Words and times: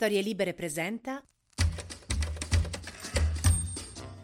Storie 0.00 0.22
Libere 0.22 0.54
presenta. 0.54 1.20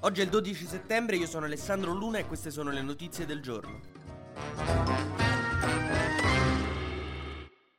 Oggi 0.03 0.21
è 0.21 0.23
il 0.23 0.31
12 0.31 0.67
settembre, 0.67 1.17
io 1.17 1.27
sono 1.27 1.47
Alessandro 1.47 1.93
Luna 1.93 2.19
e 2.19 2.27
queste 2.27 2.53
sono 2.53 2.71
le 2.71 2.81
notizie 2.81 3.27
del 3.27 3.43
giorno. 3.43 3.81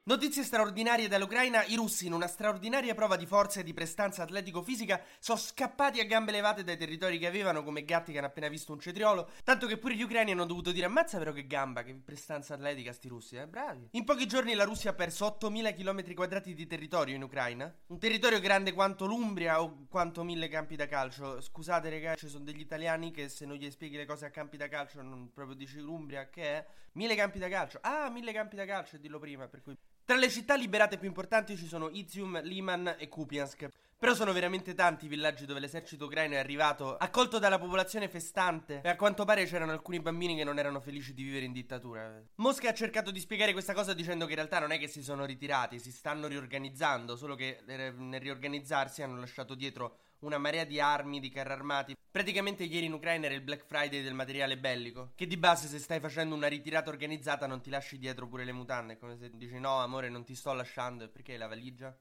Notizie 0.07 0.43
straordinarie 0.43 1.07
dall'Ucraina, 1.07 1.63
i 1.63 1.73
russi 1.73 2.05
in 2.05 2.13
una 2.13 2.27
straordinaria 2.27 2.93
prova 2.93 3.15
di 3.15 3.25
forza 3.25 3.61
e 3.61 3.63
di 3.63 3.73
prestanza 3.73 4.21
atletico-fisica 4.21 5.01
sono 5.17 5.39
scappati 5.39 5.99
a 5.99 6.05
gambe 6.05 6.31
levate 6.31 6.63
dai 6.63 6.77
territori 6.77 7.17
che 7.17 7.25
avevano 7.25 7.63
come 7.63 7.83
gatti 7.83 8.11
che 8.11 8.19
hanno 8.19 8.27
appena 8.27 8.47
visto 8.47 8.71
un 8.71 8.79
cetriolo, 8.79 9.27
tanto 9.43 9.65
che 9.65 9.79
pure 9.79 9.95
gli 9.95 10.03
ucraini 10.03 10.33
hanno 10.33 10.45
dovuto 10.45 10.71
dire 10.71 10.85
ammazza 10.85 11.17
però 11.17 11.31
che 11.31 11.47
gamba, 11.47 11.81
che 11.81 11.95
prestanza 11.95 12.53
atletica 12.53 12.93
sti 12.93 13.07
russi, 13.07 13.35
eh, 13.37 13.47
bravi. 13.47 13.87
In 13.93 14.03
pochi 14.03 14.27
giorni 14.27 14.53
la 14.53 14.63
Russia 14.63 14.91
ha 14.91 14.93
perso 14.93 15.25
8000 15.25 15.73
km 15.73 16.13
quadrati 16.13 16.53
di 16.53 16.67
territorio 16.67 17.15
in 17.15 17.23
Ucraina, 17.23 17.75
un 17.87 17.97
territorio 17.97 18.39
grande 18.39 18.73
quanto 18.73 19.07
l'Umbria 19.07 19.59
o 19.59 19.87
quanto 19.89 20.23
mille 20.23 20.49
campi 20.49 20.75
da 20.75 20.85
calcio. 20.85 21.41
Scusate 21.41 21.89
ragazzi, 21.89 22.27
ci 22.27 22.31
sono 22.31 22.43
degli 22.43 22.61
italiani 22.61 23.09
che 23.09 23.27
se 23.27 23.47
non 23.47 23.55
gli 23.55 23.71
spieghi 23.71 23.97
le 23.97 24.05
cose 24.05 24.27
a 24.27 24.29
campi 24.29 24.55
da 24.55 24.67
calcio 24.67 25.01
non 25.01 25.31
proprio 25.33 25.55
dici 25.55 25.79
l'Umbria, 25.79 26.29
che 26.29 26.43
è? 26.43 26.65
Mille 26.91 27.15
campi 27.15 27.39
da 27.39 27.49
calcio. 27.49 27.79
Ah, 27.81 28.11
mille 28.11 28.31
campi 28.31 28.55
da 28.55 28.65
calcio, 28.65 28.97
dillo 28.97 29.17
prima, 29.17 29.47
per 29.47 29.63
cui 29.63 29.75
tra 30.05 30.15
le 30.17 30.29
città 30.29 30.55
liberate 30.55 30.97
più 30.97 31.07
importanti 31.07 31.57
ci 31.57 31.65
sono 31.65 31.89
Izium, 31.89 32.39
Liman 32.43 32.95
e 32.97 33.09
Kupiansk. 33.09 33.69
Però 33.97 34.13
sono 34.13 34.33
veramente 34.33 34.75
tanti 34.75 35.05
i 35.05 35.07
villaggi 35.07 35.45
dove 35.45 35.59
l'esercito 35.59 36.05
ucraino 36.05 36.35
è 36.35 36.37
arrivato, 36.37 36.95
accolto 36.97 37.39
dalla 37.39 37.57
popolazione 37.57 38.09
festante, 38.09 38.81
e 38.83 38.89
a 38.89 38.95
quanto 38.97 39.23
pare 39.23 39.45
c'erano 39.45 39.71
alcuni 39.71 39.99
bambini 39.99 40.35
che 40.35 40.43
non 40.43 40.59
erano 40.59 40.81
felici 40.81 41.13
di 41.13 41.23
vivere 41.23 41.45
in 41.45 41.53
dittatura. 41.53 42.21
Mosca 42.35 42.69
ha 42.69 42.73
cercato 42.73 43.09
di 43.09 43.19
spiegare 43.19 43.53
questa 43.53 43.73
cosa 43.73 43.93
dicendo 43.93 44.25
che 44.25 44.31
in 44.31 44.37
realtà 44.37 44.59
non 44.59 44.71
è 44.71 44.77
che 44.77 44.89
si 44.89 45.01
sono 45.01 45.25
ritirati, 45.25 45.79
si 45.79 45.91
stanno 45.91 46.27
riorganizzando, 46.27 47.15
solo 47.15 47.35
che 47.35 47.61
nel 47.65 48.19
riorganizzarsi 48.19 49.01
hanno 49.01 49.17
lasciato 49.17 49.55
dietro 49.55 49.95
una 50.25 50.37
marea 50.37 50.65
di 50.65 50.79
armi, 50.79 51.19
di 51.19 51.29
carri 51.29 51.51
armati. 51.51 51.95
Praticamente 52.11 52.63
ieri 52.63 52.87
in 52.87 52.93
Ucraina 52.93 53.25
era 53.25 53.35
il 53.35 53.41
Black 53.41 53.65
Friday 53.65 54.01
del 54.01 54.13
materiale 54.13 54.57
bellico. 54.57 55.11
Che 55.15 55.27
di 55.27 55.37
base 55.37 55.67
se 55.67 55.79
stai 55.79 55.99
facendo 55.99 56.35
una 56.35 56.47
ritirata 56.47 56.89
organizzata 56.89 57.47
non 57.47 57.61
ti 57.61 57.69
lasci 57.69 57.97
dietro 57.97 58.27
pure 58.27 58.43
le 58.43 58.51
mutande. 58.51 58.97
Come 58.97 59.17
se 59.17 59.29
dici 59.33 59.59
no 59.59 59.79
amore 59.79 60.09
non 60.09 60.23
ti 60.23 60.35
sto 60.35 60.53
lasciando. 60.53 61.07
Perché 61.09 61.37
la 61.37 61.47
valigia? 61.47 61.95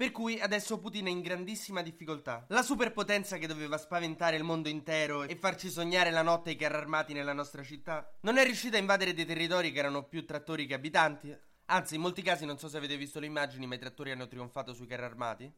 Per 0.00 0.12
cui 0.12 0.40
adesso 0.40 0.78
Putin 0.78 1.08
è 1.08 1.10
in 1.10 1.20
grandissima 1.20 1.82
difficoltà. 1.82 2.46
La 2.48 2.62
superpotenza 2.62 3.36
che 3.36 3.46
doveva 3.46 3.76
spaventare 3.76 4.36
il 4.36 4.44
mondo 4.44 4.70
intero 4.70 5.24
e 5.24 5.36
farci 5.36 5.68
sognare 5.68 6.10
la 6.10 6.22
notte 6.22 6.52
i 6.52 6.56
carri 6.56 6.76
armati 6.76 7.12
nella 7.12 7.34
nostra 7.34 7.62
città, 7.62 8.10
non 8.22 8.38
è 8.38 8.44
riuscita 8.44 8.78
a 8.78 8.80
invadere 8.80 9.12
dei 9.12 9.26
territori 9.26 9.72
che 9.72 9.78
erano 9.78 10.04
più 10.04 10.24
trattori 10.24 10.64
che 10.64 10.72
abitanti. 10.72 11.36
Anzi, 11.72 11.94
in 11.94 12.00
molti 12.00 12.20
casi 12.22 12.44
non 12.44 12.58
so 12.58 12.68
se 12.68 12.78
avete 12.78 12.96
visto 12.96 13.20
le 13.20 13.26
immagini, 13.26 13.64
ma 13.64 13.76
i 13.76 13.78
trattori 13.78 14.10
hanno 14.10 14.26
trionfato 14.26 14.74
sui 14.74 14.86
carri 14.86 15.04
armati. 15.04 15.52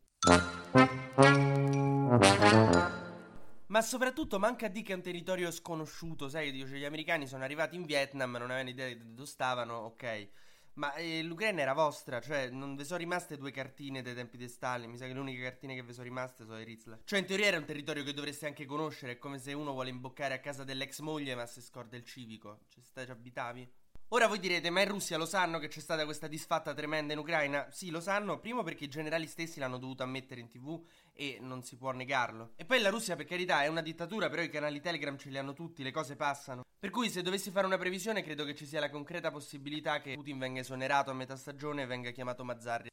Ma 3.68 3.80
soprattutto 3.80 4.38
manca 4.38 4.68
di 4.68 4.82
che 4.82 4.92
è 4.92 4.94
un 4.94 5.00
territorio 5.00 5.50
sconosciuto, 5.50 6.28
sai 6.28 6.52
dice 6.52 6.76
gli 6.76 6.84
americani 6.84 7.26
sono 7.26 7.44
arrivati 7.44 7.76
in 7.76 7.86
Vietnam, 7.86 8.32
non 8.32 8.50
avevano 8.50 8.68
idea 8.68 8.88
di 8.88 9.14
dove 9.14 9.26
stavano, 9.26 9.74
ok. 9.76 10.28
Ma 10.74 10.92
eh, 10.96 11.22
l'Ucraina 11.22 11.62
era 11.62 11.72
vostra, 11.72 12.20
cioè 12.20 12.50
non 12.50 12.76
vi 12.76 12.84
sono 12.84 12.98
rimaste 12.98 13.38
due 13.38 13.50
cartine 13.50 14.02
dai 14.02 14.14
tempi 14.14 14.36
di 14.36 14.48
Stalin, 14.48 14.90
mi 14.90 14.98
sa 14.98 15.06
che 15.06 15.14
le 15.14 15.18
uniche 15.18 15.42
cartine 15.42 15.74
che 15.74 15.82
vi 15.82 15.94
sono 15.94 16.04
rimaste 16.04 16.44
sono 16.44 16.60
i 16.60 16.64
Rizla. 16.64 16.98
Cioè 17.04 17.20
in 17.20 17.24
teoria 17.24 17.46
era 17.46 17.56
un 17.56 17.64
territorio 17.64 18.04
che 18.04 18.12
dovreste 18.12 18.44
anche 18.44 18.66
conoscere, 18.66 19.12
è 19.12 19.18
come 19.18 19.38
se 19.38 19.54
uno 19.54 19.72
vuole 19.72 19.88
imboccare 19.88 20.34
a 20.34 20.40
casa 20.40 20.62
dell'ex 20.62 20.98
moglie 21.00 21.34
ma 21.34 21.46
si 21.46 21.62
scorda 21.62 21.96
il 21.96 22.04
civico. 22.04 22.58
Ci 22.68 22.82
stai, 22.82 23.06
ci 23.06 23.10
abitavi? 23.12 23.70
Ora 24.14 24.26
voi 24.26 24.38
direte, 24.38 24.68
ma 24.68 24.82
in 24.82 24.88
Russia 24.88 25.16
lo 25.16 25.24
sanno 25.24 25.58
che 25.58 25.68
c'è 25.68 25.80
stata 25.80 26.04
questa 26.04 26.26
disfatta 26.26 26.74
tremenda 26.74 27.14
in 27.14 27.18
Ucraina? 27.18 27.68
Sì, 27.70 27.88
lo 27.88 27.98
sanno, 27.98 28.40
primo 28.40 28.62
perché 28.62 28.84
i 28.84 28.88
generali 28.88 29.26
stessi 29.26 29.58
l'hanno 29.58 29.78
dovuto 29.78 30.02
ammettere 30.02 30.42
in 30.42 30.50
tv 30.50 30.84
e 31.14 31.38
non 31.40 31.62
si 31.62 31.78
può 31.78 31.92
negarlo. 31.92 32.52
E 32.56 32.66
poi 32.66 32.82
la 32.82 32.90
Russia, 32.90 33.16
per 33.16 33.24
carità, 33.24 33.62
è 33.62 33.68
una 33.68 33.80
dittatura, 33.80 34.28
però 34.28 34.42
i 34.42 34.50
canali 34.50 34.82
Telegram 34.82 35.16
ce 35.16 35.30
li 35.30 35.38
hanno 35.38 35.54
tutti, 35.54 35.82
le 35.82 35.92
cose 35.92 36.14
passano. 36.14 36.60
Per 36.78 36.90
cui 36.90 37.08
se 37.08 37.22
dovessi 37.22 37.50
fare 37.50 37.64
una 37.64 37.78
previsione, 37.78 38.22
credo 38.22 38.44
che 38.44 38.54
ci 38.54 38.66
sia 38.66 38.80
la 38.80 38.90
concreta 38.90 39.30
possibilità 39.30 40.02
che 40.02 40.12
Putin 40.12 40.36
venga 40.36 40.60
esonerato 40.60 41.10
a 41.10 41.14
metà 41.14 41.34
stagione 41.34 41.80
e 41.80 41.86
venga 41.86 42.10
chiamato 42.10 42.44
Mazzarri. 42.44 42.90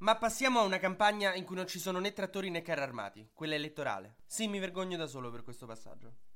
Ma 0.00 0.16
passiamo 0.16 0.60
a 0.60 0.64
una 0.64 0.78
campagna 0.78 1.34
in 1.34 1.44
cui 1.44 1.56
non 1.56 1.66
ci 1.66 1.78
sono 1.78 1.98
né 1.98 2.12
trattori 2.12 2.50
né 2.50 2.60
carri 2.60 2.82
armati, 2.82 3.30
quella 3.32 3.54
elettorale. 3.54 4.16
Sì, 4.26 4.48
mi 4.48 4.58
vergogno 4.58 4.98
da 4.98 5.06
solo 5.06 5.30
per 5.30 5.42
questo 5.42 5.64
passaggio. 5.64 6.34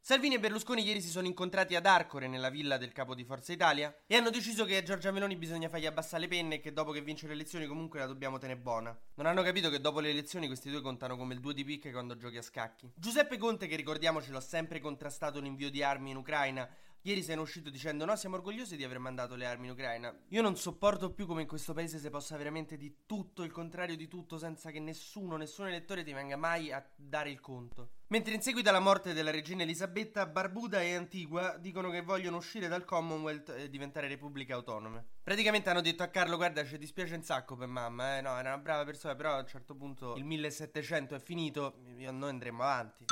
Salvini 0.00 0.36
e 0.36 0.40
Berlusconi 0.40 0.82
ieri 0.82 1.02
si 1.02 1.10
sono 1.10 1.26
incontrati 1.26 1.74
ad 1.74 1.84
Arcore, 1.84 2.28
nella 2.28 2.48
villa 2.48 2.78
del 2.78 2.92
capo 2.92 3.14
di 3.14 3.24
Forza 3.24 3.52
Italia, 3.52 3.94
e 4.06 4.16
hanno 4.16 4.30
deciso 4.30 4.64
che 4.64 4.78
a 4.78 4.82
Giorgia 4.82 5.10
Meloni 5.10 5.36
bisogna 5.36 5.68
fargli 5.68 5.84
abbassare 5.84 6.22
le 6.22 6.28
penne 6.28 6.54
e 6.54 6.60
che 6.60 6.72
dopo 6.72 6.92
che 6.92 7.02
vince 7.02 7.26
le 7.26 7.34
elezioni 7.34 7.66
comunque 7.66 7.98
la 7.98 8.06
dobbiamo 8.06 8.38
tenere 8.38 8.58
buona. 8.58 8.98
Non 9.16 9.26
hanno 9.26 9.42
capito 9.42 9.68
che 9.68 9.80
dopo 9.80 10.00
le 10.00 10.08
elezioni 10.08 10.46
questi 10.46 10.70
due 10.70 10.80
contano 10.80 11.16
come 11.16 11.34
il 11.34 11.40
due 11.40 11.52
di 11.52 11.64
picche 11.64 11.92
quando 11.92 12.16
giochi 12.16 12.38
a 12.38 12.42
scacchi. 12.42 12.90
Giuseppe 12.94 13.36
Conte, 13.36 13.66
che 13.66 13.76
ricordiamocelo, 13.76 14.38
ha 14.38 14.40
sempre 14.40 14.80
contrastato 14.80 15.40
l'invio 15.40 15.68
di 15.68 15.82
armi 15.82 16.10
in 16.10 16.16
Ucraina, 16.16 16.66
Ieri 17.02 17.22
se 17.22 17.34
ne 17.34 17.38
è 17.38 17.42
uscito 17.42 17.70
dicendo 17.70 18.04
no, 18.04 18.16
siamo 18.16 18.36
orgogliosi 18.36 18.76
di 18.76 18.84
aver 18.84 18.98
mandato 18.98 19.34
le 19.34 19.46
armi 19.46 19.66
in 19.66 19.72
Ucraina. 19.72 20.14
Io 20.28 20.42
non 20.42 20.56
sopporto 20.56 21.12
più 21.12 21.26
come 21.26 21.42
in 21.42 21.48
questo 21.48 21.72
paese 21.72 21.98
si 21.98 22.10
possa 22.10 22.36
veramente 22.36 22.76
di 22.76 23.04
tutto 23.06 23.44
il 23.44 23.52
contrario 23.52 23.96
di 23.96 24.08
tutto 24.08 24.36
senza 24.36 24.70
che 24.70 24.80
nessuno, 24.80 25.36
nessun 25.36 25.68
elettore 25.68 26.02
ti 26.02 26.12
venga 26.12 26.36
mai 26.36 26.72
a 26.72 26.84
dare 26.96 27.30
il 27.30 27.40
conto. 27.40 27.90
Mentre 28.08 28.34
in 28.34 28.40
seguito 28.40 28.70
alla 28.70 28.80
morte 28.80 29.12
della 29.12 29.30
regina 29.30 29.62
Elisabetta, 29.62 30.26
Barbuda 30.26 30.80
e 30.80 30.94
Antigua 30.94 31.56
dicono 31.58 31.90
che 31.90 32.00
vogliono 32.00 32.38
uscire 32.38 32.66
dal 32.66 32.84
Commonwealth 32.84 33.50
e 33.50 33.68
diventare 33.68 34.08
repubbliche 34.08 34.52
autonome. 34.52 35.04
Praticamente 35.22 35.68
hanno 35.68 35.82
detto 35.82 36.02
a 36.02 36.08
Carlo, 36.08 36.36
guarda, 36.36 36.64
ci 36.64 36.78
dispiace 36.78 37.14
un 37.14 37.22
sacco 37.22 37.54
per 37.54 37.68
mamma, 37.68 38.16
eh, 38.16 38.22
no, 38.22 38.38
era 38.38 38.54
una 38.54 38.58
brava 38.58 38.84
persona, 38.84 39.14
però 39.14 39.34
a 39.34 39.40
un 39.40 39.46
certo 39.46 39.74
punto 39.74 40.14
il 40.16 40.24
1700 40.24 41.16
è 41.16 41.20
finito, 41.20 41.74
noi 42.10 42.30
andremo 42.30 42.62
avanti. 42.62 43.04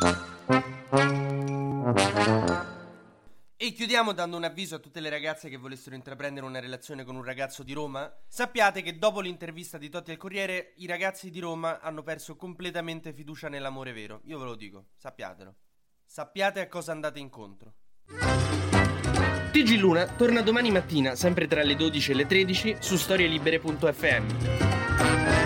E 3.66 3.72
chiudiamo 3.72 4.12
dando 4.12 4.36
un 4.36 4.44
avviso 4.44 4.76
a 4.76 4.78
tutte 4.78 5.00
le 5.00 5.10
ragazze 5.10 5.48
che 5.48 5.56
volessero 5.56 5.96
intraprendere 5.96 6.46
una 6.46 6.60
relazione 6.60 7.02
con 7.02 7.16
un 7.16 7.24
ragazzo 7.24 7.64
di 7.64 7.72
Roma. 7.72 8.08
Sappiate 8.28 8.80
che 8.80 8.96
dopo 8.96 9.20
l'intervista 9.20 9.76
di 9.76 9.88
Totti 9.88 10.12
al 10.12 10.18
Corriere, 10.18 10.74
i 10.76 10.86
ragazzi 10.86 11.30
di 11.30 11.40
Roma 11.40 11.80
hanno 11.80 12.04
perso 12.04 12.36
completamente 12.36 13.12
fiducia 13.12 13.48
nell'amore 13.48 13.92
vero. 13.92 14.20
Io 14.26 14.38
ve 14.38 14.44
lo 14.44 14.54
dico, 14.54 14.90
sappiatelo. 14.94 15.52
Sappiate 16.04 16.60
a 16.60 16.68
cosa 16.68 16.92
andate 16.92 17.18
incontro. 17.18 17.74
TG 19.50 19.80
Luna 19.80 20.06
torna 20.14 20.42
domani 20.42 20.70
mattina, 20.70 21.16
sempre 21.16 21.48
tra 21.48 21.64
le 21.64 21.74
12 21.74 22.12
e 22.12 22.14
le 22.14 22.26
13, 22.26 22.76
su 22.78 22.96
storielibere.fm. 22.96 25.45